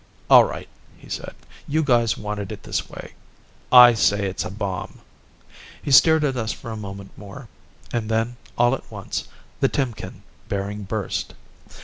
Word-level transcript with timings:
"All 0.31 0.45
right," 0.45 0.67
he 0.97 1.09
said. 1.09 1.35
"You 1.67 1.83
guys 1.83 2.17
wanted 2.17 2.51
it 2.51 2.63
this 2.63 2.89
way. 2.89 3.13
I 3.71 3.93
say 3.93 4.25
it's 4.25 4.43
a 4.43 4.49
bomb." 4.49 5.01
He 5.79 5.91
stared 5.91 6.23
at 6.23 6.35
us 6.35 6.51
for 6.51 6.71
a 6.71 6.75
moment 6.75 7.15
more 7.15 7.47
and 7.93 8.09
then, 8.09 8.37
all 8.57 8.73
at 8.73 8.89
once, 8.91 9.27
the 9.59 9.69
Timkin 9.69 10.23
bearing 10.49 10.85
burst. 10.85 11.35